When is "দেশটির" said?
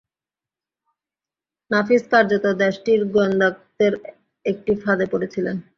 2.61-3.01